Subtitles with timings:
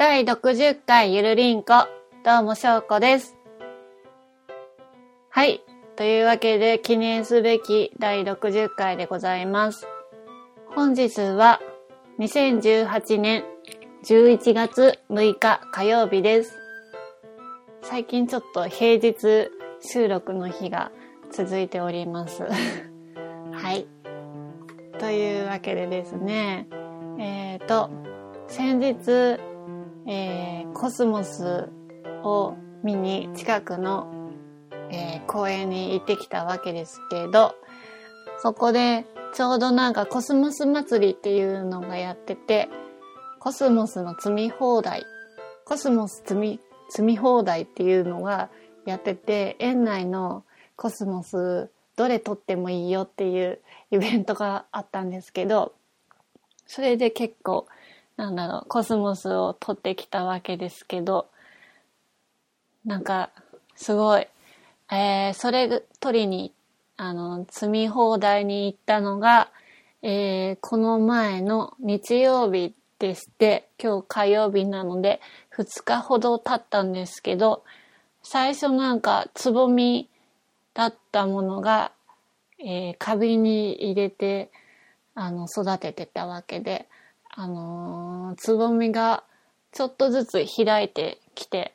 [0.00, 1.86] 第60回ゆるりんこ、
[2.24, 3.36] どうもしょうこです。
[5.28, 5.62] はい。
[5.94, 9.86] というわけで記念すべき第60回でございます。
[10.74, 11.60] 本日は
[12.18, 13.44] 2018年
[14.02, 16.56] 11月6日火曜日です。
[17.82, 19.50] 最近ちょっと平日
[19.82, 20.92] 収録の日が
[21.30, 22.44] 続いております。
[23.52, 23.86] はい。
[24.98, 26.68] というわけでですね、
[27.18, 27.90] えっ、と、
[28.48, 29.38] 先日、
[30.06, 31.68] えーコスモス
[32.22, 34.30] を見に近くの、
[34.90, 37.54] えー公園に行ってきたわけですけど、
[38.42, 42.68] そこでちょうどなんかコスモス祭りっていうのがやってて、
[43.38, 45.04] コスモスの摘み放題、
[45.64, 48.50] コスモス摘み、摘み放題っていうのが
[48.86, 50.44] やってて、園内の
[50.76, 53.60] コスモスどれ取ってもいいよっていう
[53.90, 55.74] イベントがあったんですけど、
[56.66, 57.66] それで結構、
[58.20, 61.30] なんだろう、コスモスを取ってきたわけですけど、
[62.84, 63.30] なんか、
[63.76, 64.26] すごい、
[64.92, 66.52] えー、それ取りに、
[66.98, 69.50] あの、積み放題に行ったのが、
[70.02, 75.22] えー、この前の日曜日でして、今日火曜日なので、
[75.56, 77.64] 2日ほど経ったんですけど、
[78.22, 80.10] 最初なんか、つぼみ
[80.74, 81.92] だったものが、
[82.58, 84.50] えー、花瓶に入れて、
[85.14, 86.86] あの、育ててたわけで、
[87.40, 89.24] あのーつぼみが
[89.72, 91.72] ちょっとずつ開いてきて、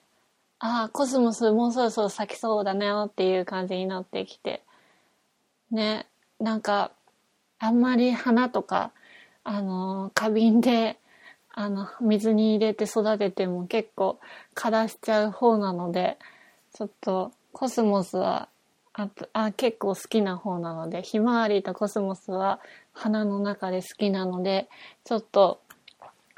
[0.59, 4.61] ああ、コスモスもうそろそろ咲きそうだねっていう感じになってきて、
[5.71, 6.05] ね、
[6.39, 6.91] なんか、
[7.57, 8.91] あんまり花とか、
[9.43, 10.99] あのー花瓶で、
[11.51, 14.19] あの、水に入れて育てても結構
[14.53, 16.19] 枯らしちゃう方なので、
[16.75, 18.49] ちょっとコスモスは
[18.97, 22.61] あとあ結構好きな方なので、ひまわりとコスモスは
[22.93, 24.69] 花の中で好きなので、
[25.03, 25.59] ちょっと、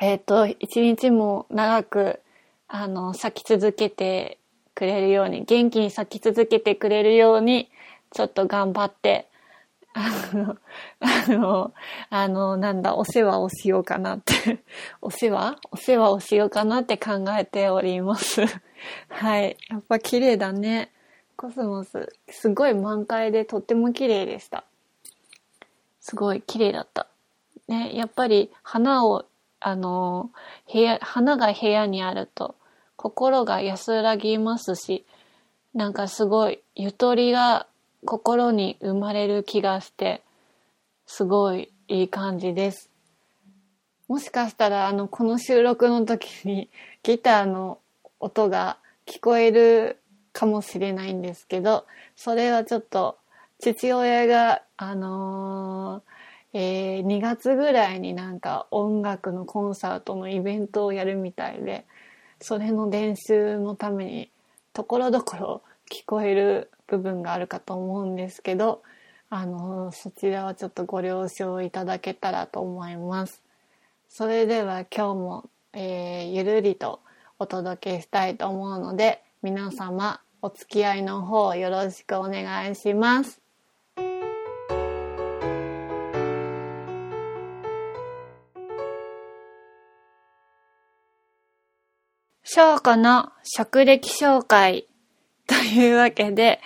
[0.02, 2.19] えっ、と、一日も長く、
[2.67, 4.39] あの、咲き続けて
[4.73, 7.69] くれるように、元気に咲き続けてくれるように、
[8.11, 9.28] ちょっと頑張って、
[9.94, 10.57] あの、
[11.00, 11.74] あの、
[12.09, 14.63] あの、なんだ、お世話をしようかなって、
[15.01, 15.57] お世話？
[15.72, 18.41] お世話をしようかなって考えております。
[19.09, 19.57] はい。
[19.69, 20.91] やっぱ綺麗だね。
[21.38, 24.64] コスモス、すごい満開でとっても綺麗でした。
[26.02, 27.08] すごい綺麗だった。
[27.68, 29.25] ね、やっぱり花を、
[29.59, 30.31] あの、
[30.72, 32.56] 部屋、花が部屋にあると
[32.96, 35.06] 心が安らぎますし、
[35.75, 37.68] なんかすごいゆとりが
[38.04, 40.24] 心に生まれる気がして、
[41.06, 42.90] すごいいい感じです。
[44.08, 46.72] もしかしたら、あの、この収録の時に
[47.04, 47.78] ギターの
[48.19, 50.00] 音が聞こえる
[50.38, 53.18] かもしれないんですけど、それはちょっと
[53.59, 61.88] 父親が、あのーえー2月ぐらいになんか音楽のコンサートのイベントをやるみたいで、
[62.40, 64.30] それの練習のために
[64.74, 65.62] ところどころ
[65.92, 68.84] 聞こえる部分があるかと思うんですけど、
[69.31, 73.42] あのーそちらはちょっとご了承いただけたらと思います。
[74.08, 77.00] それでは今日も、えーゆるりと
[77.40, 83.42] お届けしたいと思うので、皆様お付き合いの方よろしくお願いします。
[92.44, 94.88] 翔子の職歴紹介
[95.48, 96.62] というわけで、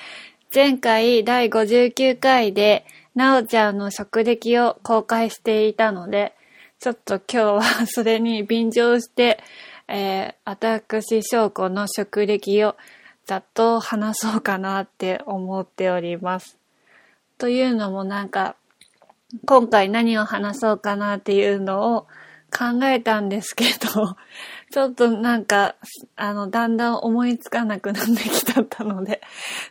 [0.53, 6.33] 前回第59回で、なおちゃんの職歴を公開していたので、
[6.79, 9.39] ちょっと今日はそれに便乗して、
[9.87, 12.75] えー、私翔子の職歴を
[13.31, 16.57] ざっと話そうかなって思っております。
[17.37, 18.57] というのもなんか、
[19.45, 22.07] 今回何を話そうかなっていうのを
[22.51, 24.17] 考えたんですけど、
[24.69, 25.75] ちょっとなんか、
[26.17, 29.21] あの、だんだん思いつかなくなってきちゃったので、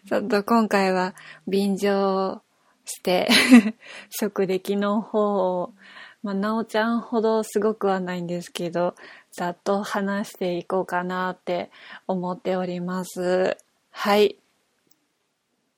[0.08, 1.14] ちょっと今回は
[1.46, 2.40] 便乗
[2.86, 3.28] して、
[4.08, 5.74] 職歴の方を、
[6.22, 8.94] まあ、なおちゃんほどすごくはないんですけど、
[9.32, 11.70] ざっと話していこうかなって
[12.06, 13.56] 思っております。
[13.90, 14.36] はい。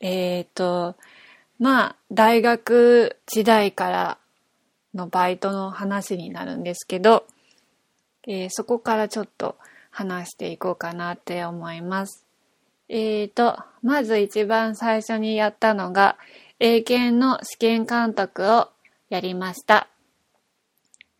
[0.00, 0.96] えっ、と、
[1.58, 4.18] まあ、大学時代から
[4.94, 7.26] のバイトの話になるんですけど、
[8.26, 9.56] えーそこからちょっと
[9.90, 12.26] 話していこうかなって思います。
[12.88, 16.16] えーと、まず一番最初にやったのが、
[16.58, 18.68] 英検の試験監督を
[19.08, 19.91] やりました。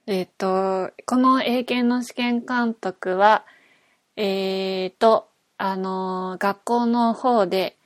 [0.07, 3.45] えっ、と、この英検の試験監督は、
[4.17, 5.29] えっ、と、
[5.59, 7.77] あの学校の方で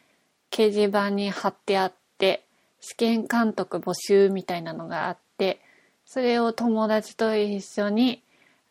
[0.50, 2.44] 掲示板に貼ってあって、
[2.80, 5.60] 試験監督募集みたいなのがあって、
[6.06, 8.22] それを友達と一緒に、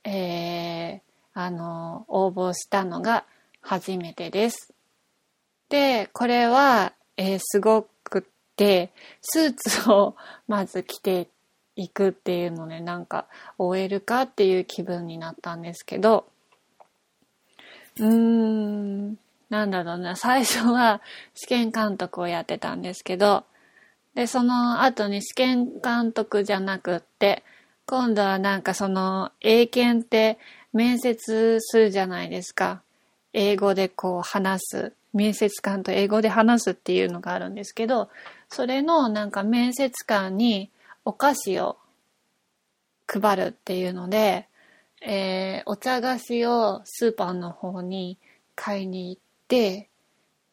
[0.04, 1.06] えー
[1.38, 3.26] あの、応募したのが
[3.62, 4.74] 初めてです。
[5.68, 8.24] で、これは、えー、すごくっ
[8.56, 10.16] て、スーツを
[10.48, 11.28] まず着てい
[11.76, 13.26] 行くっていうので、なんか、
[13.58, 16.26] OL かっていう気分になったんですけど、
[17.98, 19.18] うーん、
[19.50, 21.02] なんだろうな、最初は
[21.34, 23.46] 試験監督をやってたんですけど、
[24.16, 27.44] で、その後に試験監督じゃなくって、
[27.86, 30.40] 今度はなんかその、英検って
[30.74, 32.82] 面接するじゃないですか。
[33.34, 34.94] 英語でこう話す。
[35.14, 38.10] 面接官と英語で話すっていうのがあるんですけど、
[38.50, 40.70] それのなんか面接官に
[41.06, 41.78] お菓子を
[43.08, 44.50] 配るっていうので、
[45.02, 48.18] えー、お茶菓子をスーパーの方に
[48.56, 49.90] 買いに行って、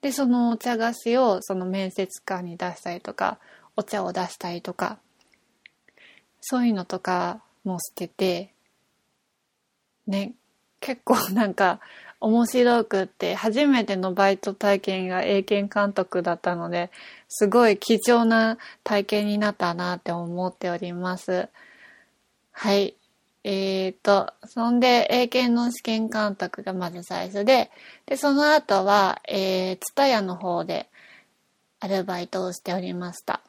[0.03, 3.39] で、そのお茶菓子をその面接官に出したりとか、
[3.77, 4.99] お茶を出したりとか、
[6.41, 8.53] そういうのとかもしてて、
[10.07, 10.35] ね、
[10.81, 11.81] 結構なんか
[12.23, 16.91] 面白くって、初めてのバイト体験が英検監督だったので、
[17.29, 21.49] すごい貴重な体験になったなって思っております。
[22.53, 22.97] はい。
[23.45, 27.73] えっ、ー、と、そんで、英検の試験監督がまず最初で、
[28.07, 30.89] で、その後は、えー、ツタヤの方で
[31.81, 33.43] アルバイトをしておりました。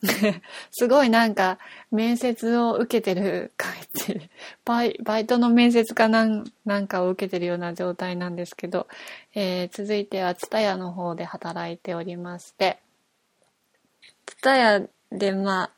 [0.70, 1.58] すごいなんか、
[1.90, 4.30] 面接を受けてる感じ。
[4.64, 8.86] バイ、バイトの面接かなん、なんかを受けてるような状態なんですけど、
[9.34, 12.78] えー、続いては、ツタヤの方で働いておりまして、
[14.26, 15.70] ツタヤで、まあ、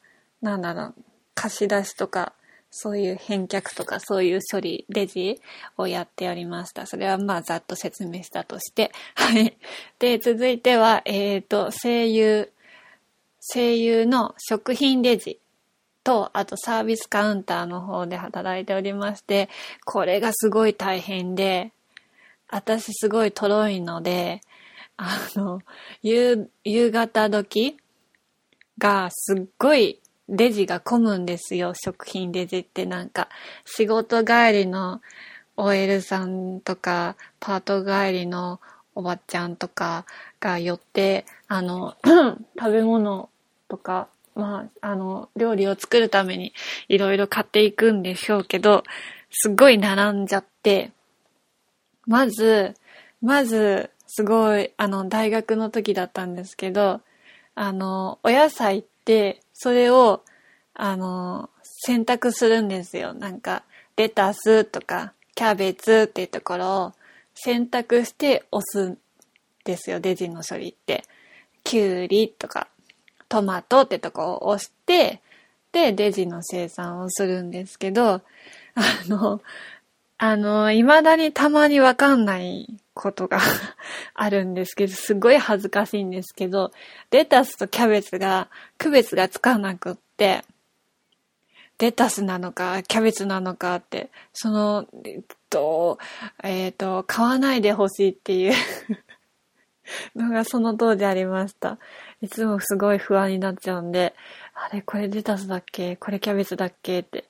[0.42, 0.94] なんだろう、
[1.34, 2.34] 貸し出しとか、
[2.70, 5.40] そういう返却とかそういう処理、レジ
[5.76, 6.86] をやっておりました。
[6.86, 8.92] それはまあざっと説明したとして。
[9.16, 9.56] はい。
[9.98, 12.52] で、続いては、えっ、ー、と、声優、
[13.40, 15.40] 声優の食品レジ
[16.04, 19.48] と、あとサービスカウンターの方で働いておりまして、
[19.84, 21.72] これがすごい大変で、
[22.48, 24.40] 私すごいとろいので、
[24.96, 25.60] あの、
[26.02, 27.78] 夕、夕方時
[28.76, 33.28] がすっごいレジが混むんですよ、食品レジってなんか。
[33.64, 35.00] 仕事帰りの
[35.56, 38.60] OL さんとか、パート帰りの
[38.94, 40.04] おばちゃんとか
[40.40, 41.96] が寄って、あの、
[42.58, 43.29] 食べ物
[43.70, 46.52] とか、まあ、あの、料理を作るために
[46.88, 48.84] いろいろ買っていくんでしょうけど、
[49.30, 50.90] すっごい並んじゃって、
[52.06, 52.74] まず、
[53.22, 57.00] まず、すごい、あの、大学の時だったんですけど、
[57.54, 60.22] あの、お野菜って、それを、
[60.74, 63.14] あの、選択するんですよ。
[63.14, 63.62] なんか、
[63.96, 66.92] レタスとか、キャベツっていうところを
[67.34, 68.98] 選択して押すん
[69.64, 71.04] ですよ、レジの処理って。
[71.62, 72.68] きゅうりとか、
[73.30, 75.22] トマトってとこを押して、
[75.72, 78.22] で、レジの生産をするんですけど、あ
[79.06, 79.40] の、
[80.18, 83.38] あの、未だにたまにわかんないことが
[84.14, 86.72] あるんですけど、すごい恥ずかしいんですけど、
[87.12, 88.48] レタスとキャベツが
[88.78, 90.44] 区別がつかなくって、
[91.78, 95.98] レタスなのか、キャベツなのかって、その、えっと、
[96.42, 98.54] えっ、ー、と、買わないでほしいっていう
[100.16, 101.78] のがその当時ありました。
[102.20, 104.14] いつもすごい不安になっちゃうんで、
[104.54, 105.96] あれ、これレタスだっけ？
[105.96, 107.00] これキャベツだっけ？
[107.00, 107.24] って、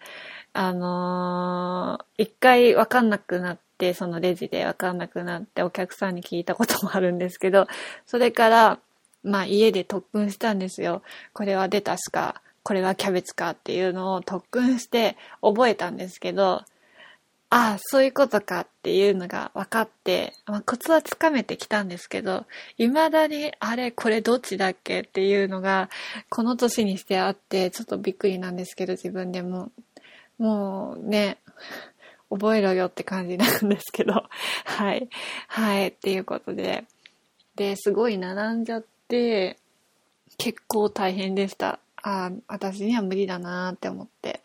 [0.52, 7.66] あのー、一回わかんなくなって、そのレジでわかんなくなってお客さんに聞いたこともあるんですけど、
[8.06, 8.78] それから、
[9.22, 11.02] まあ家で特訓したんですよ。
[11.32, 16.62] これはレタスか、これはキャベツかっていうのを特訓して覚えたんですけど、
[17.52, 25.90] ああ、そういうことかっていうのが分かって、まあ、コツはつかめてきたんですけど、未だに、あれ、これどっちだっけっていうのが、
[26.28, 29.72] この年にしてあって、ちょっとびっくりなんですけど、自分でも。
[30.38, 31.38] もうね、
[32.30, 34.24] 覚えろよって感じなんですけど、
[34.64, 35.08] はい。
[35.48, 36.84] はい、っていうことで。
[37.56, 39.58] で、すごい並んじゃって、
[40.38, 41.80] 結構大変でした。
[41.96, 44.40] ああ、私には無理だなって思って。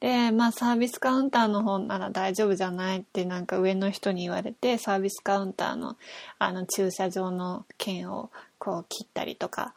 [0.00, 5.96] で、まあサービスカウンターの方なら大丈夫じゃないってなんか上の人に言われて、サービスカウンターの
[6.38, 9.74] あの駐車場の券をこう切ったりとか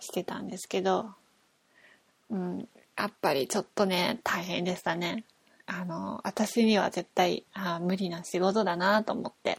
[0.00, 1.10] してたんですけど、
[2.30, 5.24] うん、やっぱりちょっとね、大変でしたね。
[5.66, 9.58] あの、私には絶対あ無理な仕事だなと思って、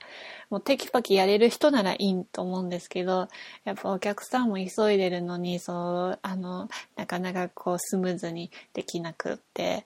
[0.49, 3.27] もうテキパキやれる人ならいいと思うんですけど、
[3.63, 9.85] やっぱお客さんも急いでるのに、そう、あの、なかなかこうスムーズにできなくって、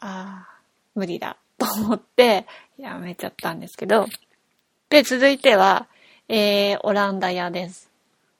[0.00, 0.60] ああ、
[0.94, 2.46] 無理だと思って
[2.78, 4.06] やめちゃったんですけど、
[4.88, 5.88] で、続いては、
[6.28, 7.95] えー、オランダ屋です。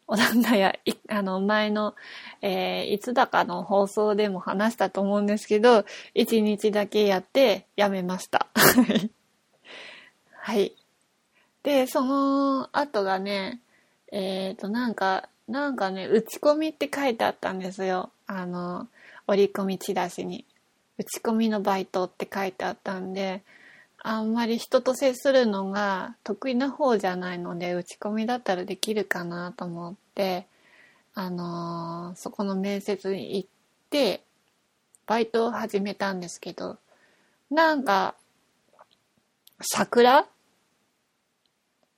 [0.08, 0.74] オランダや、
[1.08, 1.94] あの、前の、
[2.40, 5.84] えー、いつだかの放送でも話したと思うんですけど、
[6.14, 8.46] 一日だけやってやめました。
[10.32, 10.72] はい。
[11.64, 13.60] で、その後がね、
[14.12, 18.10] えっ、ー、と、なんか、なんかね、打ち込みって書いてあったんですよ。
[18.28, 18.86] あの、
[19.26, 20.44] 折り込みチラシに。
[20.98, 23.42] 打ち込みのバイトって書いてあったんで、
[24.08, 30.46] あんまり人と接するのが得意な方じゃないので、打ち込みだったらできるかなと思って、
[31.14, 33.48] あのー、そこの面接に行っ
[33.90, 34.22] て、
[35.06, 36.78] バイトを始めたんですけど、
[37.50, 38.14] なんか、
[39.60, 40.24] 桜？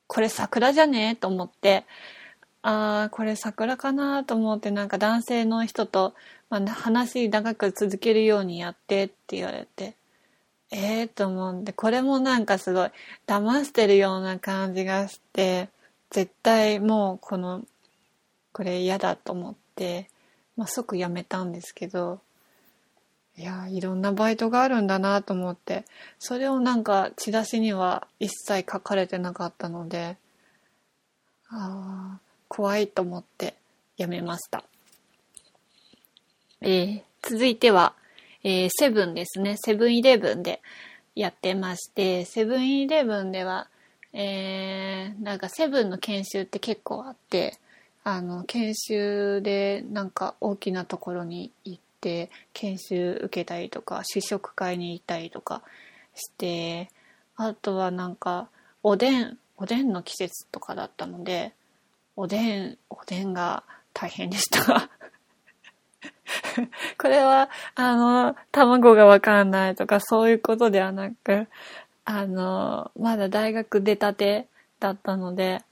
[0.06, 1.10] これ桜じゃね？
[1.10, 1.84] えと思って、
[2.62, 6.14] ああ、これ桜かなと思ってなんか男性の人と、
[6.48, 9.94] まあ、話長く続けるようにやってって言われて、
[10.70, 12.90] ええー、と思って、これもなんかすごい
[13.26, 15.68] 騙してるような感じがして、
[16.10, 17.62] 絶対もうこの、
[18.52, 20.08] これ嫌だと思って、
[20.56, 22.20] まあ、即やめたんですけど、
[23.36, 25.84] いや、いろんなバイトがあるんだなと思って、
[26.18, 30.16] それをなんかチラシには一切書かれてなかったので、
[31.48, 33.54] ああ、怖いと思って
[33.96, 34.64] やめました。
[36.60, 37.94] えー、続いては、
[38.44, 39.56] えー、セブンですね。
[39.56, 40.62] セブンイレブンで
[41.14, 43.68] やってまして、セブンイレブンでは、
[44.12, 47.58] えー、なんかセブンの研修って結構あって、
[48.04, 55.62] あの、研修でなんか大きなところに行って研修受けたりとか試食会に行ったりとか
[56.14, 56.90] して
[57.36, 58.48] あとはなんか
[58.82, 61.52] おでんおでんの季節とかだったので
[62.16, 64.90] おでんおでんが大変でした
[66.98, 71.46] これはあの卵がわかんないとかそういうことではなく
[72.04, 74.46] あのまだ大学出たて
[74.80, 75.62] だったので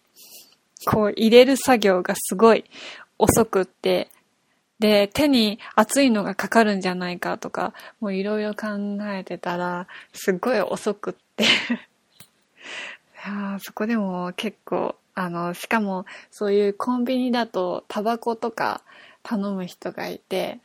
[0.86, 2.64] こう入れる作業がすごい
[3.18, 4.08] 遅くって
[4.78, 8.66] で、手に熱いのがかかるんじゃないかとか、もういろいろ考
[9.12, 11.44] えてたら、すっごい遅くって。
[11.44, 11.46] い
[13.26, 18.82] やそこでも結構、あの、しかもそういうコンビニだとタバコとか
[19.26, 20.60] 頼む人がいて、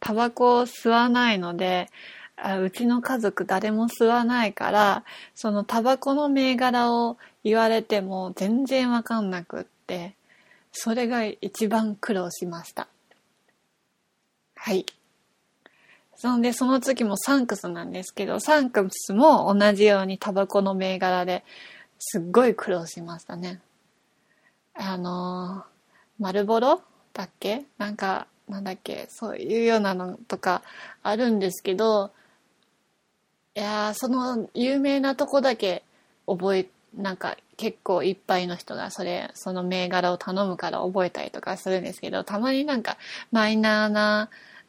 [0.00, 1.88] タバコを吸わないので、
[2.36, 5.04] あうちの家族誰も吸わないから、
[5.36, 10.16] そのタバコの銘柄を言われても全然わかんなくって、
[10.72, 12.88] それが一番苦労しました。
[14.56, 14.84] はい。
[16.16, 21.44] そんで、その次もサンクスなんですけど、サンクスも同じようにタバコの銘柄で
[22.00, 23.60] すっごい苦労しましたね。
[24.74, 26.82] あのー、マルボロ
[27.16, 27.64] だっけ？
[27.78, 29.06] なんか、なんだっけ？
[29.08, 30.62] そういうようなのとか
[31.02, 32.10] あるんですけど、
[33.54, 35.82] いやその有名なとこだけ
[36.26, 42.98] 覚え、なんか結構いっぱいの人がそれ、その銘柄を頼むから覚えたりとかするんですけど、たまになんか
[43.32, 44.28] マイナーな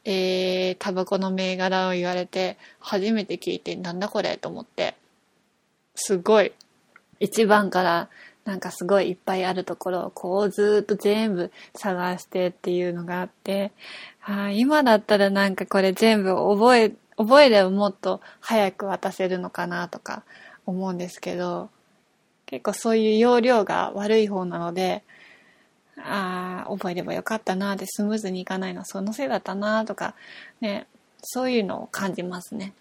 [0.09, 4.37] えー、タバコの銘柄を言われて、初めて聞いて、なんだこれ？
[4.37, 4.95] と思って、
[5.95, 6.53] すごい、
[7.19, 8.07] 一番から
[8.47, 13.73] なんかすごいいっぱいあるところをこうずっと全部探してっていうのがあって、
[14.23, 20.23] あ今だったらなんかこれ全部覚え、覚えればもっと早く渡せるのかなとか
[20.65, 21.69] 思うんですけど、
[22.45, 25.03] 結構そういう容量が悪い方なので、
[25.97, 30.15] ああ、覚えればよかったなってスムーズにいかないのはそのせいだったなとか、
[30.61, 30.87] ね、
[31.21, 32.71] そういうのを感じますね。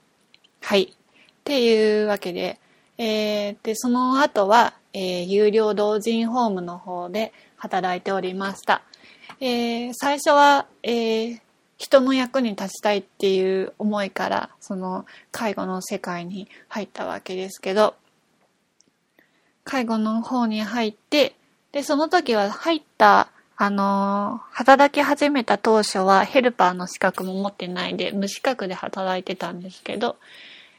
[0.60, 0.84] はい。
[0.84, 0.96] っ
[1.42, 2.60] ていうわけで、
[2.98, 8.82] えー、で、その後は、えー、有料同人ホームの方で働いておりました。
[9.40, 11.40] えー、最初は、えー、
[11.76, 17.94] 人の役に立ちたいっていう思いから、その介護の世界に入ったわけですけど、
[19.64, 21.34] 介護の方に入って、
[21.72, 30.16] で、その時は入った、あの、働き始めた当初はヘルパーの資格も持ってないで、無資格で働いてたんですけど、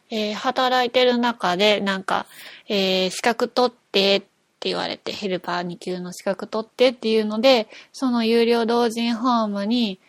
[0.10, 2.26] えー、働いてる中で、なんか、
[2.68, 4.22] えー、資格取ってっ
[4.60, 10.00] て言われて、ヘルパー2級の資格取ってっていうので、その有料同人ホームに、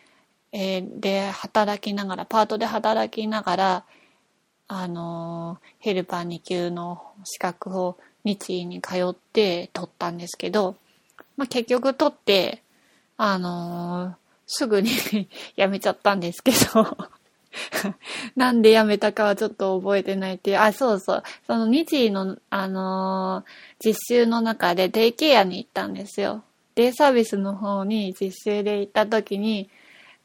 [0.51, 3.83] えー、で、働きながら、パートで働きながら、
[4.71, 10.75] あのヘルパー2級の資格を日医に通って取ったんですけど、
[11.37, 12.61] まあ、結局取って、
[13.17, 14.13] あのー、
[14.45, 14.91] すぐに
[15.57, 16.97] 辞めちゃったんですけど。
[18.35, 20.57] なんで辞めたかはちょっと覚えてないっていう。
[20.57, 21.23] あ、そうそう。
[21.47, 26.43] その日時の、あのー、実習の中でデイケアに行ったんですよ。
[26.75, 29.69] デイサービスの方に実習で行った時に、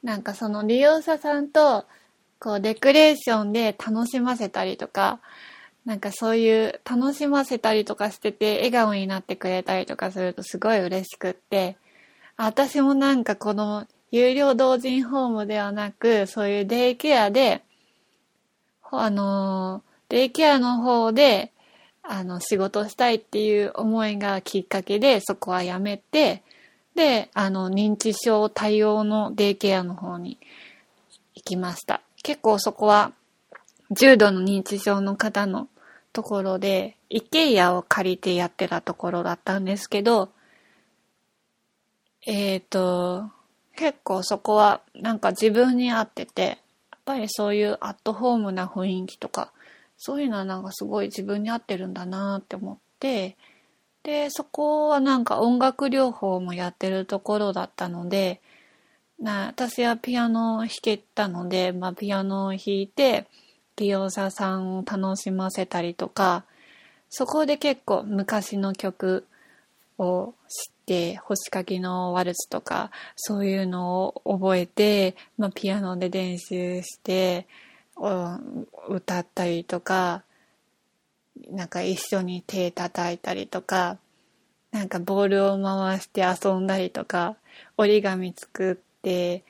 [0.03, 1.87] なんかその利用者さんと、
[2.39, 5.21] こう、デクレーションで楽しませたりとか、
[5.85, 11.77] なんかそういう楽しませたりとかしてて笑顔になってくれたりとかするとすごい嬉しくって、
[12.37, 17.63] 私もなんかこの有料同人ホームではなく、そういうデイケアで、
[18.93, 21.51] あの、デイケアの方で、
[22.01, 26.45] あの、仕事したいっていう思いがきっかけで、そこはやめて、
[26.95, 30.39] で、あの、認知症対応のデイケアの方に
[31.35, 32.01] 行きました。
[32.23, 33.11] 結構そこは、
[33.91, 35.67] 重度の認知症の方の
[36.13, 40.29] ところで、一軒家を借りてやってたところだったんですけど、
[42.25, 43.34] えっ、ー、と、
[43.77, 49.53] 結構そこはなんか自分に合ってて、やっぱりそういうアットホームな雰囲気とか、
[49.97, 53.37] そういうのはなんかすごい自分に合ってるんだなって思って、
[54.03, 58.41] で、そこはなんか音楽療法もやってるところだったので、
[59.19, 63.27] な私はピアノを弾けたので、まあ、ピアノを弾いて、
[63.77, 66.45] 利用者さんを楽しませたりとか、
[67.09, 69.27] そこで結構昔の曲
[69.99, 77.47] を知って、星かのワルツとか、そういうのを覚えて、まあ、ピアノで練習して、
[78.89, 80.23] 歌ったりとか、
[81.51, 83.99] なんか一緒に手叩いたりとか、
[84.73, 87.37] なんかボールを回して遊んだりとか、
[87.77, 89.45] 折り紙作って、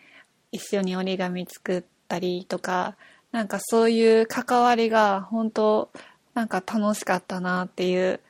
[0.53, 2.97] 一緒に折り紙作ったりとか、
[3.33, 5.91] なんかそういう関わりが本当
[6.35, 8.21] なんか楽しかったなっていう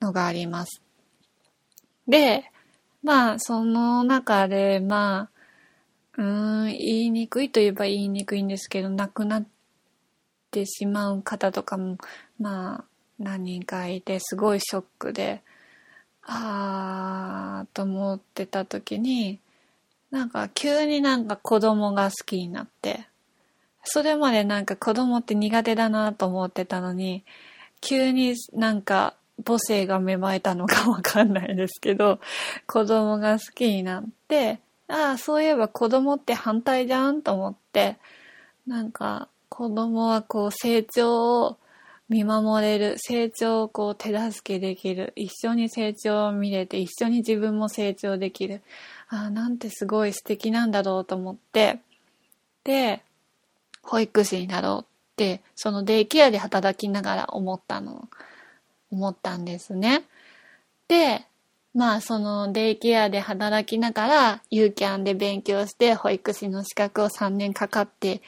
[0.00, 0.82] のがあります。
[2.06, 2.50] で、
[3.02, 5.28] まあその中でま
[6.16, 9.46] あ、うーん、言いにくいといえば言いにくいんですけど、亡くなっ
[10.50, 11.98] てしまう方とかも、
[12.38, 12.84] まあ
[13.18, 15.42] 何人かいてすごいショックで、
[16.22, 19.40] あーと思ってた時に、
[20.10, 23.06] なんか急になんか子供が好きになって、
[23.84, 27.24] それまでなんか子供って苦手だなと思ってたのに、
[27.80, 29.14] 急になんか
[29.44, 32.20] 母性が芽生えたのかわかんないですけど、
[32.66, 37.96] 子供が好きになって、ああ、そういえば子供って反対じゃんと思って、
[38.66, 41.58] なんか子供はこう成長を
[42.08, 48.62] 見守れる、成長をこう手助けできる、一緒に成長を見れて、一緒に自分も成長できる。
[49.08, 51.80] ああ、なんてすごい素敵なんだろうと思って、
[52.64, 53.02] で、
[53.82, 58.08] 保育士になろうって、そのデイケアで働きながら思ったの、
[58.90, 60.04] 思ったんですね。
[60.88, 61.24] で、
[61.74, 68.22] まあそのデイケアで働きながら、ユーキャンで勉強して保育士の資格を3年かかって、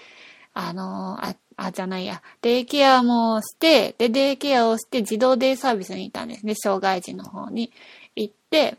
[0.54, 6.54] あの、あ、あ、じゃないや、デイケアもして、で、デイケアをして自動デイサービスにいたんですね。
[6.54, 7.72] 障害児の方に
[8.14, 8.76] 行って、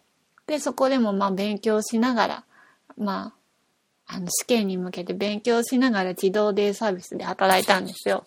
[0.47, 2.43] で、そこでもまあ勉強しながら、
[2.97, 3.33] ま
[4.07, 8.25] あ、あの、試験に向けて勉強しながら自動デイサービスで働いたんですよ。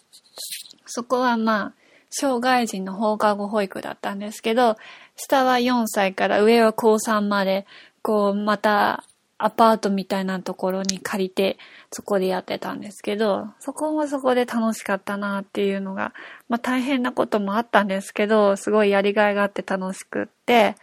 [0.86, 1.81] そこはまあ、
[2.12, 4.76] 障害児の放課後保育だったんですけど、
[5.16, 7.66] 下は4歳から上は高3まで、
[8.02, 9.04] こう、また
[9.38, 11.58] アパートみたいなところに借りて、
[11.90, 16.12] そこでやってたんですけど、そこもそこで楽しかったなっていうのが、
[16.48, 20.76] まあ大変なこともあったんですけど、すごいやりがいがあって楽しくって、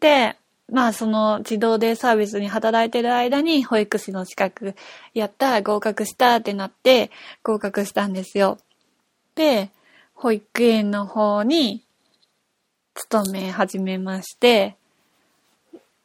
[0.00, 0.36] で、
[0.70, 4.74] まあその自動デイサービスに働いてる間に保育士の資格
[5.14, 7.10] やった、合格したってなって
[7.42, 8.58] 合格したんですよ。
[9.36, 9.70] で、
[10.14, 11.84] 保育園の方に
[12.94, 14.76] 勤め始めまして、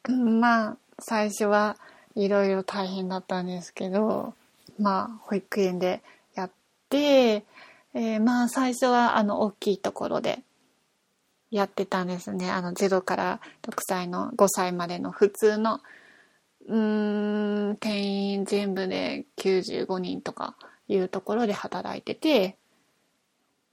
[0.08, 1.76] まあ最初は
[2.14, 4.34] いろいろ大変だったんですけど、
[4.78, 6.02] まあ保育園で
[6.34, 6.50] やっ
[6.88, 7.44] て、
[7.94, 10.40] えー、まあ最初はあの大きいところで
[11.50, 12.50] やってたんですね。
[12.50, 15.80] あの、0から6歳の5歳までの普通の、
[16.66, 20.56] うーん、定員全部で95人とか
[20.88, 22.56] いうところで働いてて、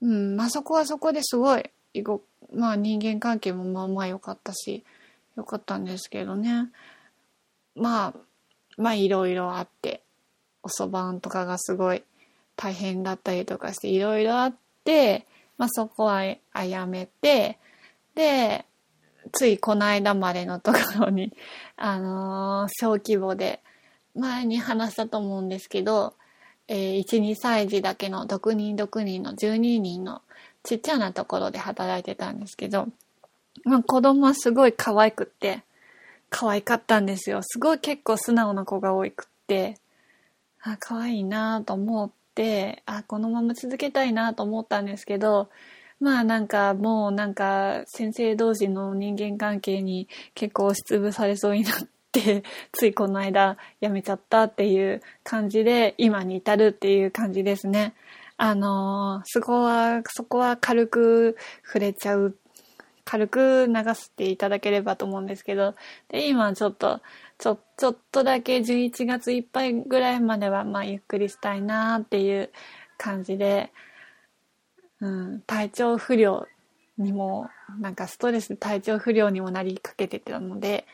[0.00, 1.70] うん、まあそこはそこですごい、
[2.54, 4.84] まあ人間関係もまあまあ良かったし、
[5.36, 6.70] 良かったんですけどね。
[7.74, 8.14] まあ、
[8.76, 10.02] まあいろいろあって、
[10.62, 12.02] おそばんとかがすごい
[12.56, 17.58] 大変だったりとかしていろいろあって、まあそこはあやめて、
[18.14, 18.64] で、
[19.32, 21.32] ついこの間までのところに、
[21.76, 23.60] あのー、小規模で、
[24.14, 26.14] 前に話したと思うんですけど、
[26.68, 30.22] えー、1、2歳児だけの6人6人の12人の
[30.62, 32.88] ちっちゃなところで働いてたんですけど、
[33.64, 35.62] まあ、子供はすごい可愛くって、
[36.30, 37.40] 可愛かったんですよ。
[37.42, 39.78] すごい結構素直な子が多くって、
[40.62, 45.48] あ、可愛いなと思って、あ、このまま続けたいなと思ったんですけど、
[46.00, 51.88] まあなんかもうなんか先生同士の人間関係に結構押しつぶされそうになって、
[52.72, 57.94] ついこの間辞めちゃったっていう感じで今に至るっていう感じですね。
[58.40, 62.36] あのー、そこは、そこは軽く触れちゃう、
[63.04, 65.74] 軽く流していただければと思うんですけど、
[66.08, 67.00] で、今ちょっと、
[67.38, 72.50] ちょ、ちょっとだけ11月いっぱいぐらいまでは、まあゆっくりしたいなっていう
[72.96, 73.72] 感じで、
[75.00, 76.46] うん、体調不良
[76.96, 77.50] にも、
[77.80, 80.86] なんかストレス体調不良にもなりかけてたので、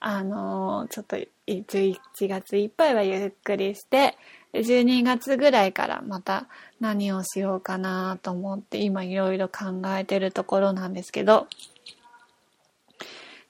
[0.00, 4.16] あの、ちょっと11月いっぱいはゆっくりして、
[4.52, 6.46] 12月ぐらいからまた
[6.80, 11.48] 何をしようかなと思って今いろいろ考えてるところなんですけど、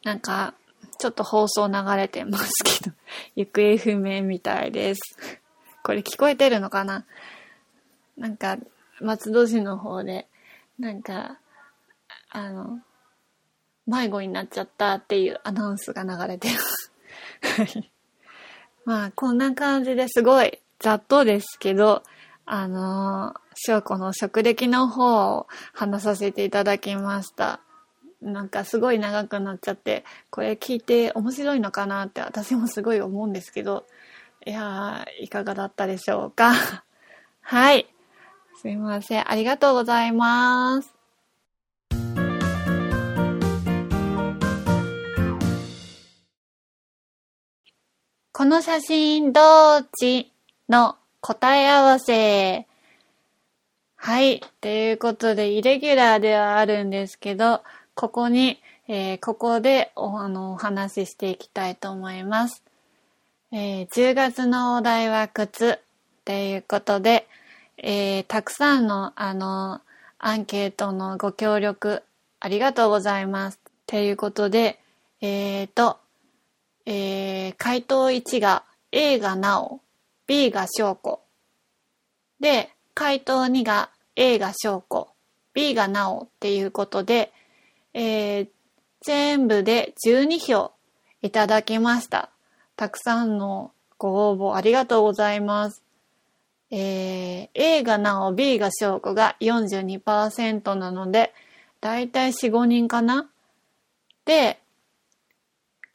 [0.04, 0.54] なんか、
[0.98, 2.96] ちょっと放送流れてますけど、
[3.36, 5.00] 行方不明みたいです。
[5.82, 7.04] これ聞こえてるのかな？
[8.16, 8.58] なんか、
[9.00, 10.26] 松戸市の方で、
[10.78, 11.38] なんか、
[12.30, 12.80] あの、
[13.88, 16.92] 迷子になっちゃったっていうアナウンスが流れてます。
[18.84, 22.02] まあ、こんな感じですごいざっとですけど、
[22.46, 27.60] あのー、翔子の職歴の方を話させていただきました。
[28.22, 33.86] なんかすごい長くなっちゃって、これ聞いて面白いのかなって私もすごい思うんですけど、
[34.46, 36.52] いやー、いかがだったでしょうか？
[37.42, 37.86] はい。
[38.60, 39.30] すいません。
[39.30, 40.97] ありがとうございます。
[48.38, 49.40] この写真ど
[49.78, 50.30] っち
[50.68, 52.68] の答え合わせ。
[53.96, 54.44] はい。
[54.60, 57.64] ということで、イレギュラーではあるんですけど、
[57.96, 62.62] ここに、えー、ここでおあのお話ししていきたいと思います。
[63.50, 65.80] えー、10月のお題は靴
[66.24, 67.26] ということで、
[67.76, 69.80] えー、たくさんのあの
[70.20, 72.04] アンケートのご協力
[72.38, 73.58] ありがとうございます。
[73.88, 74.78] ということで、
[75.20, 75.98] えーと、
[76.90, 79.82] えー、回答1が A がなお、
[80.26, 81.20] B が証拠。
[82.40, 85.08] で、回答2が A が証拠、
[85.52, 87.30] B がなおっていうことで、
[87.92, 88.48] えー、
[89.02, 90.72] 全部で12票
[91.20, 92.30] いただきました。
[92.74, 95.82] たくさんのご応募ありがとうございます。
[96.70, 101.34] えー、A がなお、B が証拠が42%なので、
[101.82, 103.28] だいたい4、5人かな
[104.24, 104.58] で、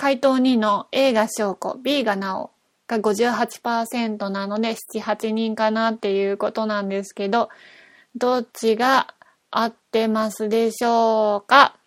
[0.03, 2.51] 回答2の A が証拠、B がなお
[2.89, 7.47] が58%なので、7、8人かなっていうことなんですけど、
[8.13, 9.13] どっちが
[9.49, 11.77] 合ってますでしょうか？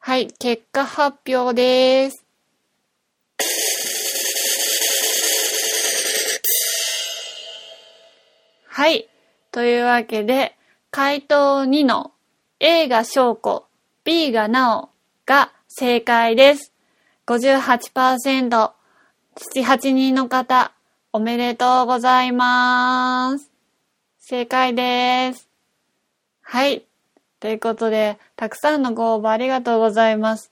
[0.00, 2.24] はい、結果発表です。
[8.66, 9.08] はい。
[9.52, 10.56] というわけで、
[10.90, 12.10] 回答2の
[12.58, 13.66] A が証拠、
[14.02, 14.88] B がなお
[15.24, 16.71] が正解です。
[17.26, 18.72] 58%、7、
[19.64, 20.72] 8人の方、
[21.12, 23.48] おめでとうございます。
[24.18, 25.48] 正解です。
[26.40, 26.84] はい。
[27.38, 30.50] ということで、たくさんのご応募ありがとうございます。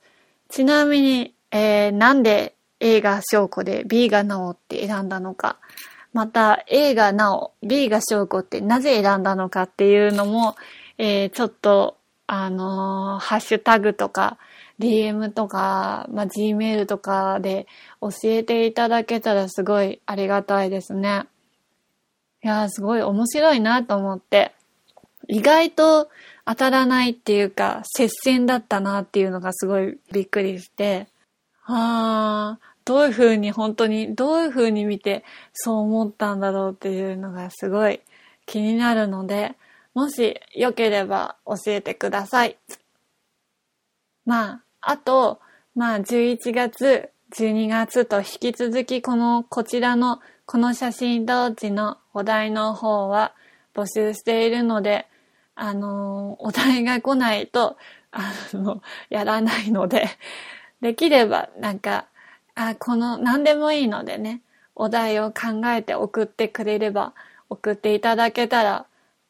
[0.49, 5.57] ちなみに、えー、なんで A が証拠で B がなおって選んだのか、
[6.13, 10.55] また A がなお、B が証拠ってなぜ選んだのかっていうのも、
[10.99, 11.97] えー、ちょっと、
[12.29, 14.39] あのー、ハッシュタグとか、
[14.81, 17.67] DM とか、まあ、Gmail とかで
[18.01, 21.27] 教えていただけたらすごいありがたいですね。
[22.43, 24.53] いやー、すごい面白いなと思って。
[25.29, 26.09] 意外と
[26.47, 31.07] 当たらないっていうか、接戦だったなっていうのがすごいびっくりして、
[31.67, 38.01] ああ、どういう風に本当に、どういう風に見てそう思ったんだろうっていうのがすごい
[38.47, 39.55] 気になるので、
[39.95, 42.57] もしよければ教えてください。
[44.25, 45.41] まあ、あと、
[45.75, 53.35] まあ11月、12月と引き続きこの、こちらの、この写真同時のお題の方は
[53.75, 55.07] 募集しているので、
[55.55, 57.77] あの、お題が来ないと、
[58.11, 60.09] あの、やらないので、
[60.81, 62.07] できれば、なんか、
[62.55, 64.43] あ、この、何でもいいのでね、
[64.75, 67.13] お題を考えて送ってくれれば、
[67.49, 68.87] 送っていただけたら、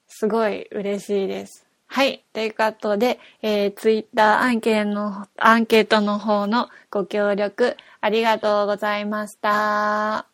[0.08, 1.69] すごい嬉しいです。
[1.92, 2.24] はい。
[2.32, 10.28] ということで、えー、ツイッターアンケートの、アンケートの方のご協力ありがとうございました。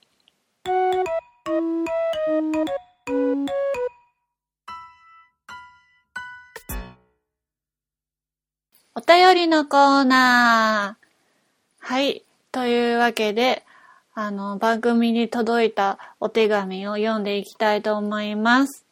[8.94, 11.06] お便りのコーナー。
[11.78, 12.22] はい。
[12.52, 13.64] というわけで、
[14.12, 18.85] あの、番組に届いたお手紙を読んでいきたいと思います。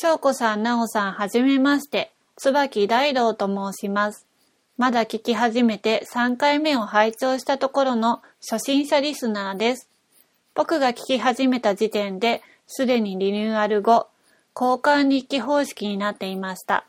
[0.00, 2.12] 翔子さん、なおさん、はじめまして。
[2.36, 4.26] 椿大道と申します。
[4.76, 9.88] まだ聞き始めて3回目を拝聴したところの初心者リスナーです。
[10.54, 14.06] 僕が聞き始めた時点で、すでにリニューアル後、
[14.54, 16.84] 交換日記方式になっていました。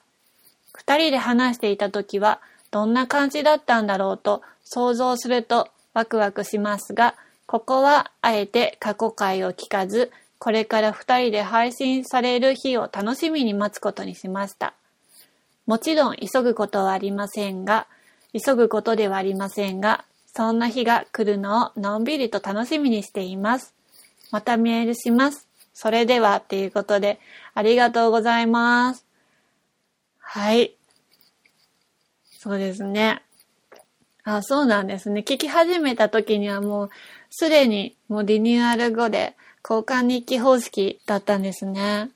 [0.76, 7.16] 二人で話していた時はどんな感じだったんだろうと想像するとワクワクしますが、
[7.48, 14.74] ここはあえて過去回を聞かず、これから二人で配信される日を楽しみに待つことにしました。
[15.66, 17.88] もちろん急ぐことはありませんが、
[18.34, 23.74] 急ぐことではありませんが、そんな日が来るのをのんびりと楽しみにしています。
[24.32, 25.48] またメールします。
[25.74, 27.20] それでは、っていうことで、
[27.54, 29.06] ありがとうございます。
[30.20, 30.76] はい。
[32.32, 33.22] そうですね。
[34.24, 35.22] あ、そうなんですね。
[35.22, 36.90] 聞き始めた時にはもう、
[37.30, 39.36] すでにもうリニューアル後で
[39.70, 42.10] 交換日記方式だったんですね。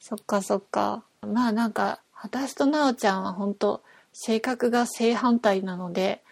[0.00, 1.04] そっかそっか。
[1.20, 3.82] まあなんか、私となおちゃんは本当
[4.14, 6.22] 性格が正反対なので、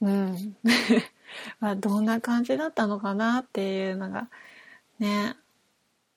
[0.00, 0.56] うん。
[1.60, 4.28] まあどんな感じだったのかなっていうのが、
[4.98, 5.36] ね、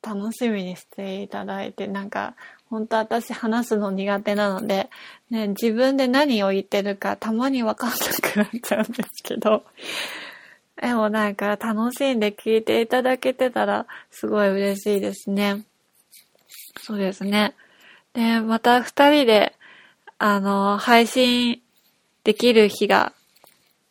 [0.02, 2.36] 楽しみにしていただいて、なんか、
[2.72, 4.90] 本当私話すの苦手なので、
[5.30, 9.64] ね、自分で何を言ってるかたまにわかんなくなっちゃうんですけど、
[10.82, 15.66] でもなんか楽しんで聞いていただけてたらすごい嬉しいですね。
[16.82, 17.54] そうですね。
[18.14, 19.56] で、また二人で、
[20.18, 21.62] あの、配信
[22.24, 23.14] できる日が、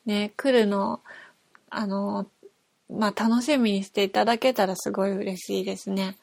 [0.07, 1.01] ね、来るの、
[1.71, 2.27] あの、
[2.91, 6.17] まあ、楽しみにしていただけたらすごい嬉しいですね。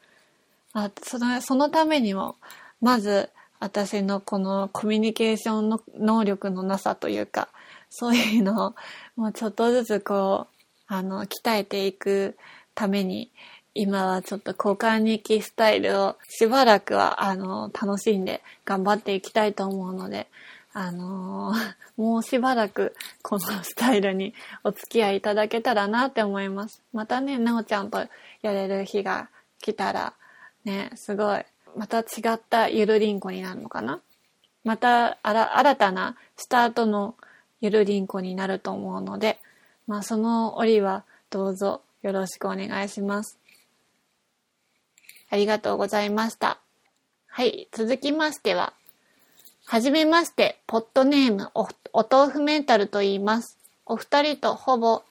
[0.74, 2.38] あその、そのためにも、
[2.82, 7.50] まず、私のこのコミュニケーションの能力のなさというか、
[7.90, 8.76] そういうのを、
[9.16, 10.55] もうちょっとずつこう、
[10.88, 12.38] あの、鍛えていく
[12.74, 13.32] ために、
[13.74, 20.28] 今はちょっと交換日記スタイルをしばらくは、あの、楽しんで頑張っていきたいと思うので、
[20.74, 21.54] あの、
[21.98, 26.82] もうしばらくこのスタイルにお付き合いいただけたらなって思います。
[26.94, 28.00] またね、なおちゃんと
[28.42, 29.30] やれる日が
[29.62, 30.14] 来たら、
[30.66, 31.46] ね、すごい、
[31.76, 34.02] また違ったゆるりんこになるのかな？
[34.64, 37.16] また、新たなスタートの
[37.62, 39.40] ゆるりんこになると思うので、
[39.88, 43.40] まあその折はどうぞよろしくお願いします。
[45.30, 46.60] ありがとうございました。
[47.28, 47.68] はい。
[47.72, 48.74] 続きましては、
[49.66, 53.58] はじめまして、ポットネームお、お豆腐メンタルと言います。
[53.86, 55.04] お二人とほぼ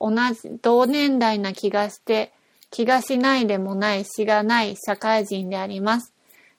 [0.00, 2.32] 同じ、同年代な気がして、
[2.70, 6.12] 気がしないでもないしがない社会人であります。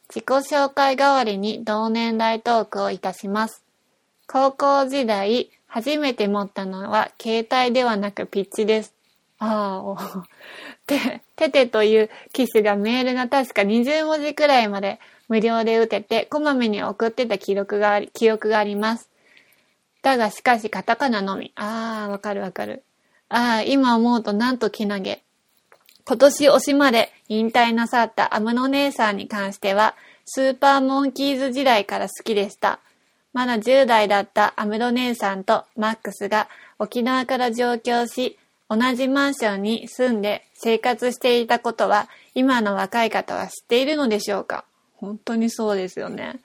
[0.10, 3.64] 自己紹介代わりに同年代トークをいたします。
[4.28, 8.94] 高校時代、初めて持ったのは携帯ではなくピッチです。
[9.40, 10.26] ああ、
[10.86, 19.10] て、ててという機種がメールが確か20文字くらいまで無料で打てて、こまめに送ってた記録があり、記憶があります。
[20.02, 21.54] だがしかしカタカナのみ。
[21.56, 22.84] ああ、わかるわかる。
[23.30, 25.24] ああ、今思うとなんと気投げ。
[26.06, 32.82] 今年推しまで引退なさったアムノ姉さんに関しては、スーパーモンキーズ時代から好きでした。
[33.34, 36.48] まだ10代だったアムロ姉さんとマックスが
[36.80, 38.38] 沖縄から上京し、
[38.70, 44.66] 同じマンションに住んで生活していたことは今の若い方は知っているのでしょうか？
[44.96, 46.40] 本当にそうですよね。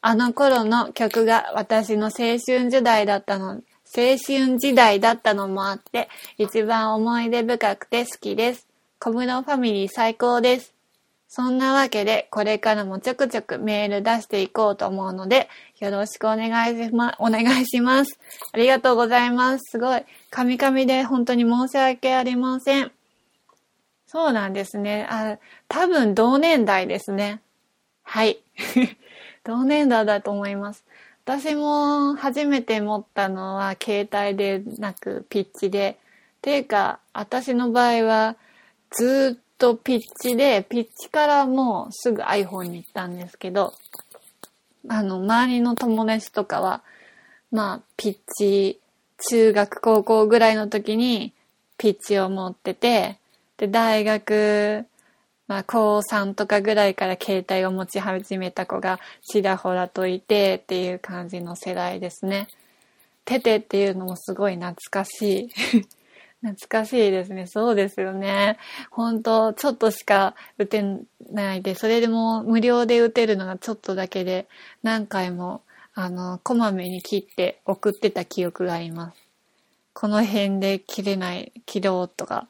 [0.00, 3.60] あの頃の曲が私の青春時代だったの、青
[3.94, 8.66] 春時代だったのもあって、一番思い出深くて好きです。
[8.98, 10.72] 小室ファミリー最高です。
[11.32, 18.18] そんなわけで、これからもちょくちょくメール出していこうと思うので、よろしくお願いしま、お願いします。
[18.50, 19.60] ありがとうございます。
[19.70, 20.02] すごい。
[20.30, 22.90] カミカミで本当に申し訳ありません。
[24.08, 25.06] そうなんですね。
[25.08, 25.38] あ、
[25.68, 27.40] 多分同年代ですね。
[28.02, 28.40] はい。
[29.44, 30.84] 同年代だと思います。
[31.24, 35.96] 私も初めて持ったのは携帯でなくピッチで。
[36.42, 38.36] ていうか、私の場合は
[38.90, 43.74] ずっとピッチで、ピッチからもうすぐ iPhone に行ったんですけど、
[44.88, 46.82] あの、周りの友達とかは、
[47.52, 48.80] まあ、ピッチ、
[49.28, 51.34] 中学、高校ぐらいの時に
[51.76, 53.18] ピッチを持ってて、
[53.58, 54.86] で、大学、
[55.46, 58.98] まあ、高3とかぐらいから携帯を持ち始めた子が
[59.30, 62.48] ちらほらといてっていう感じの世代ですね。
[63.26, 65.50] テテっていうのもすごい懐かしい
[66.42, 67.46] 懐かしいですね。
[67.46, 68.58] そうですよね。
[68.90, 70.82] 本当ちょっとしか打て
[71.30, 74.48] ないで、それでも無料で打てるのがちょっとだけで、
[74.82, 75.62] 何回も、
[75.94, 79.16] あの、こまめに切って送ってた記憶があります。
[79.92, 82.48] この辺で切れない、切ろうとか。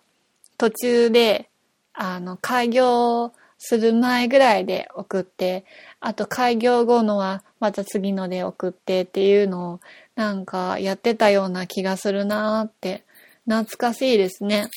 [0.56, 1.48] 途中で、
[1.92, 5.64] あの、開業する前ぐらいで送って、
[5.98, 9.80] あと開業後のはまた次ので送ってっていうのを
[10.14, 13.04] なんかやってたような気がするなーって
[13.50, 14.70] 懐かしいですね。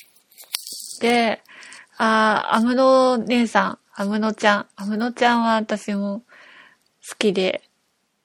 [0.99, 1.43] で、
[1.97, 6.23] あアムロ姉さん、アムロちゃん、アムロちゃんは私も
[7.07, 7.61] 好きで、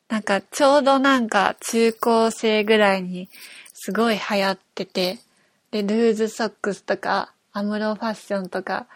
[0.09, 3.29] なんかちょうどなんか中高生ぐらいに
[3.75, 5.19] すごい流行ってて、
[5.71, 8.87] で、ルーズソックスとか、アムロファッションとか、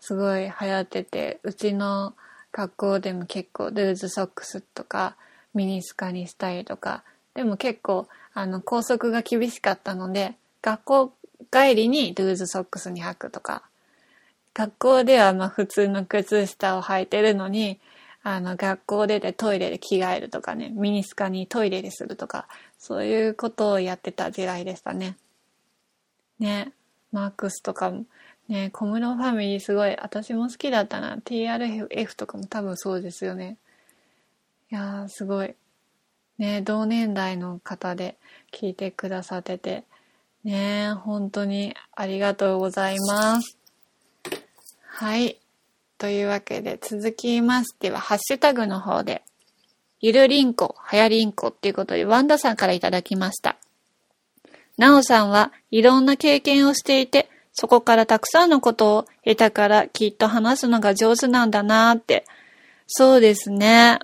[0.00, 2.14] すごい流行ってて、うちの
[2.52, 5.16] 学校でも結構ルーズソックスとか
[5.54, 11.12] ミニスカにしたりとか、でも結構あの校則が厳しかったので、学校
[11.50, 13.62] 帰りにルーズソックスに履くとか、
[14.54, 17.80] 学校ではまあ普通の靴下を履いてるのに、
[18.22, 22.46] あの学校出てトイレで着替えるとかね、ミニスカにトイレでするとか、
[22.78, 25.16] そういうことをやってた時代でしたね。
[26.38, 26.72] ね、
[27.12, 28.04] マークスとかも、
[28.48, 31.16] ね、小室ファミリーすごい、私も好きだったな。
[31.18, 33.56] TRF とかも多分そうですよね。
[34.70, 35.54] いやー、すごい。
[36.38, 38.16] ね、同年代の方で
[38.52, 39.84] 聞いてくださってて、
[40.44, 43.56] ね、本当にありがとうございます。
[44.86, 45.38] はい。
[45.98, 49.22] というわけで、続きましては、ハッシュタグの方で、
[50.00, 53.56] ゆるりんこ、はやりんこっていうことで、ワンダさんからいただきました。
[54.78, 62.24] なおさんはいろんな経験をしていて、そこからたくさんのことを得たからきっと話すのが上手なんだなーって。
[62.86, 63.98] そうですね。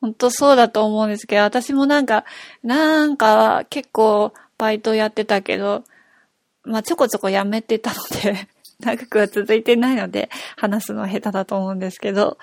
[0.00, 2.24] ほんとそうだと思うんですけど、私もなんか、
[2.62, 5.84] なんか結構バイトやってたけど、
[6.64, 8.48] まあちょこちょこやめてたので
[8.80, 12.38] 長くは続いてないので、話すのは下手だと思うんですけど、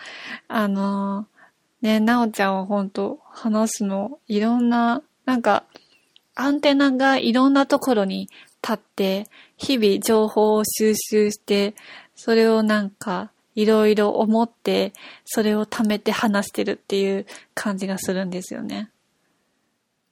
[0.47, 5.63] あのー、ね、なおちゃんは本当話すの、いろんな、なんか、
[6.33, 8.29] アンテナがいろんなところに
[8.61, 11.75] 立って、日々情報を収集して、
[12.15, 14.91] それをなんか、いろいろ思って、
[15.23, 18.89] それを貯めて話してるっていう感じがするんですよね。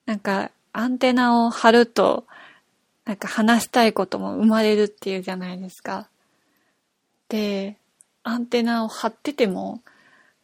[0.06, 2.26] なんか、アンテナを張ると、
[3.06, 6.10] なんか話したいことも生まれるっていうじゃないですか。
[7.30, 7.78] で、
[8.24, 9.82] アンテナを張ってても、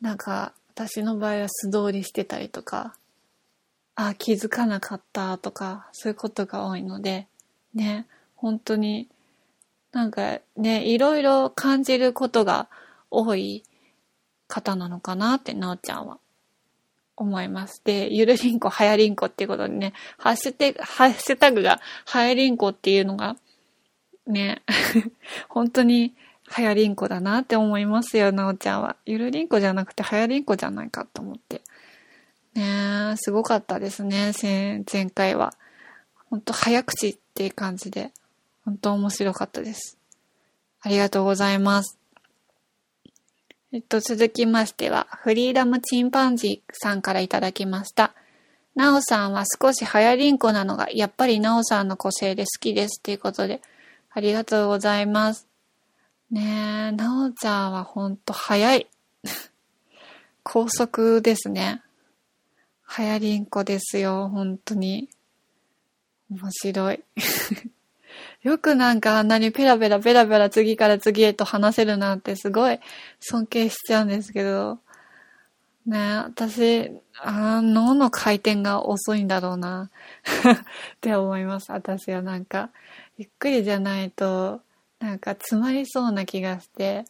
[0.01, 2.95] なんか、私の場合は素通りしてたりとか、
[3.95, 7.27] あ、気づかなかったとか、そういうことが多いので、
[7.73, 9.09] ね、本当に、
[9.91, 12.69] なんかね、いろいろ感じることが
[13.09, 13.63] 多い
[14.47, 16.19] 方なのかなって、なおちゃんは
[17.19, 17.81] 思います。
[17.83, 23.35] で、ゆるりんこ、はやりんこっていうことでね、ハッシュテハッシュタグがはやりんこっていうのが、
[24.25, 24.63] ね、
[25.49, 26.15] 本当に
[26.47, 28.95] はやりんこだなって思いますよ、なおちゃんは。
[29.05, 31.61] ゆるりんこじゃなくてはやりんこじゃないかと思って。
[32.55, 35.53] ねすごかったですね、前前回は。
[36.29, 38.11] ほんと早口っていう感じで、
[38.63, 39.97] 本当面白かったです。
[40.81, 41.98] ありがとうございます。
[43.71, 48.15] えっと、続きましては、フリーダムチンパンジーさんからいただきました。
[48.73, 53.61] なおさんは少し早りんこなのが、やっぱりなおさんの個性で好きですっていうことで、
[54.09, 55.47] ありがとうございます。
[56.31, 58.87] ねえ、なおちゃんはほんと早い。
[60.41, 61.83] 高速ですね。
[62.81, 65.09] はやりんこですよ、本当に。
[66.31, 67.03] 面白い。
[68.41, 72.79] よくなんかあんなにペラペラペラペラ次から次へと話せるなんてすごい
[73.19, 74.79] 尊敬しちゃうんですけど、
[75.85, 79.89] ね私、あ脳の回転が遅いんだろうな
[80.95, 81.71] って思います。
[81.71, 82.69] 私はなんか、
[83.17, 84.61] ゆっくりじゃないと、
[84.99, 87.05] なんか詰まりそうな気がして、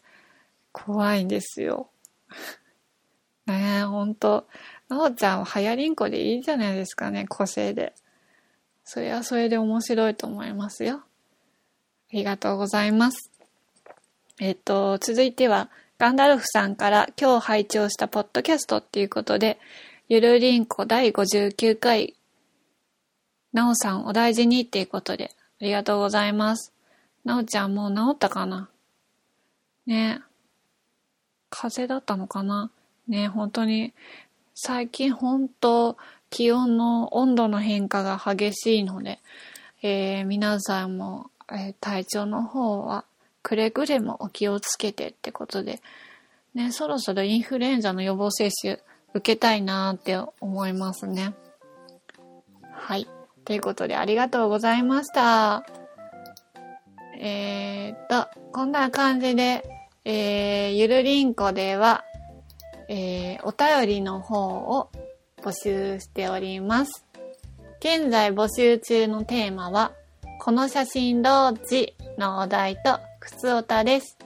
[0.71, 1.89] 怖いんですよ。
[3.45, 4.47] ねえ、ほんと。
[4.87, 7.93] なおちゃんははやりんこでいいじゃないですかね、個性で。
[8.83, 11.03] それはそれで面白いと思いますよ。
[12.11, 13.29] ありがとうございます。
[14.39, 15.69] えっと、続いては、
[15.99, 19.59] ガンダルフさんから今日拝聴したポッドキャストっていうことで、
[20.07, 22.15] ゆるりんこ第59回、
[23.53, 26.73] なおさんお大事にっていうことで、ありがとうございます。
[27.25, 28.69] なおちゃんもう治ったかな？
[29.85, 30.21] ね
[31.51, 32.71] 風邪だったのかな？
[33.07, 33.93] ね本当に
[34.55, 35.97] 最近本当
[36.29, 39.19] 気温の温度の変化が激しいので、
[39.83, 43.05] えー、皆さんも、えー、体調の方は
[43.43, 45.81] くれぐれもお気をつけてってことで、
[46.53, 48.79] ね、そろそろインフルエンザの予防接種
[49.13, 51.33] 受けたいなって思いますね。
[52.71, 53.07] はい。
[53.45, 55.65] ということでありがとうございました。
[57.19, 59.63] えー、っと、こんな感じで、
[60.05, 62.05] えー、ゆるりんこでは、
[62.87, 64.89] えー、お便りの方を
[65.41, 67.05] 募集しております。
[67.79, 69.93] 現在募集中のテーマは、
[70.39, 74.17] この写真どっちのお題と、靴おたです。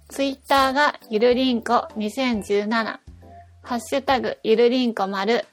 [0.09, 2.99] Twitter がゆるりんこ2017
[3.63, 5.45] ハッシュタグゆるりんこ丸、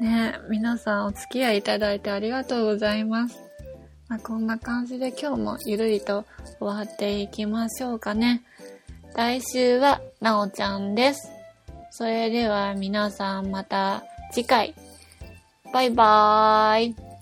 [0.00, 3.38] ね皆さんお付き合いいただいてありがとうございます。
[4.08, 6.24] まあ、こんな感じで今日もゆるりと
[6.58, 8.40] 終わっていきましょうかね。
[9.14, 11.33] 来週はなおちゃんです。
[11.96, 14.74] それでは皆さんまた次回。
[15.72, 17.13] バイバーイ。